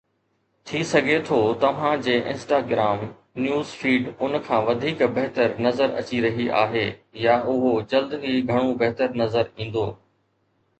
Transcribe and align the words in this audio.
ٿي 0.69 0.79
سگهي 0.91 1.17
ٿو 1.25 1.37
توهان 1.63 2.01
جي 2.07 2.15
انسٽاگرام 2.31 3.03
نيوز 3.47 3.75
فيڊ 3.83 4.09
ان 4.23 4.39
کان 4.49 4.65
وڌيڪ 4.71 5.05
بهتر 5.19 5.55
نظر 5.67 5.95
اچي 6.03 6.25
رهي 6.27 6.49
آهي، 6.65 6.85
يا 7.29 7.39
اهو 7.55 7.77
جلد 7.95 8.19
ئي 8.21 8.35
گهڻو 8.51 8.75
بهتر 8.83 9.17
نظر 9.25 9.55
ايندو 9.57 9.89